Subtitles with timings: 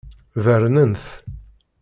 [0.43, 1.07] Bernen-t.